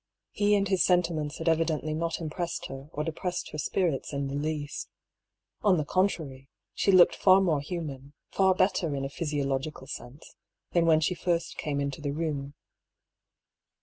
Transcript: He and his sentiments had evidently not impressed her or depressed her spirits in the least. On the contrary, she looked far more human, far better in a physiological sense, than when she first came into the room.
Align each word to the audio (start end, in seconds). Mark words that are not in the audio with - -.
He 0.31 0.55
and 0.55 0.67
his 0.67 0.83
sentiments 0.83 1.37
had 1.37 1.47
evidently 1.47 1.93
not 1.93 2.19
impressed 2.19 2.65
her 2.69 2.89
or 2.91 3.03
depressed 3.03 3.51
her 3.51 3.59
spirits 3.59 4.11
in 4.13 4.29
the 4.29 4.33
least. 4.33 4.89
On 5.61 5.77
the 5.77 5.85
contrary, 5.85 6.49
she 6.73 6.91
looked 6.91 7.15
far 7.15 7.39
more 7.39 7.61
human, 7.61 8.13
far 8.31 8.55
better 8.55 8.95
in 8.95 9.05
a 9.05 9.09
physiological 9.09 9.85
sense, 9.85 10.33
than 10.71 10.87
when 10.87 11.01
she 11.01 11.13
first 11.13 11.55
came 11.57 11.79
into 11.79 12.01
the 12.01 12.13
room. 12.13 12.55